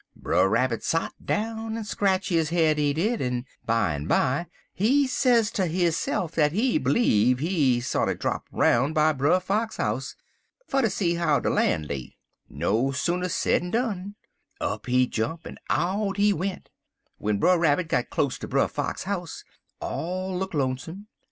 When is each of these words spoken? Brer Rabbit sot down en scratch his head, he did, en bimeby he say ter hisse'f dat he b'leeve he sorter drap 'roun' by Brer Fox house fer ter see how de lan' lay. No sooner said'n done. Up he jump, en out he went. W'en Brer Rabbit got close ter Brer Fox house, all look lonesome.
Brer 0.15 0.49
Rabbit 0.49 0.83
sot 0.83 1.13
down 1.23 1.77
en 1.77 1.83
scratch 1.83 2.29
his 2.29 2.49
head, 2.49 2.79
he 2.79 2.91
did, 2.91 3.21
en 3.21 3.45
bimeby 3.67 4.47
he 4.73 5.05
say 5.05 5.43
ter 5.43 5.67
hisse'f 5.67 6.33
dat 6.33 6.53
he 6.53 6.79
b'leeve 6.79 7.37
he 7.37 7.79
sorter 7.79 8.15
drap 8.15 8.47
'roun' 8.51 8.93
by 8.93 9.13
Brer 9.13 9.39
Fox 9.39 9.77
house 9.77 10.15
fer 10.67 10.81
ter 10.81 10.89
see 10.89 11.13
how 11.13 11.39
de 11.39 11.51
lan' 11.51 11.83
lay. 11.85 12.17
No 12.49 12.91
sooner 12.91 13.27
said'n 13.29 13.69
done. 13.69 14.15
Up 14.59 14.87
he 14.87 15.05
jump, 15.05 15.45
en 15.45 15.59
out 15.69 16.17
he 16.17 16.33
went. 16.33 16.71
W'en 17.19 17.37
Brer 17.39 17.59
Rabbit 17.59 17.87
got 17.87 18.09
close 18.09 18.39
ter 18.39 18.47
Brer 18.47 18.67
Fox 18.67 19.03
house, 19.03 19.43
all 19.79 20.35
look 20.35 20.55
lonesome. 20.55 21.09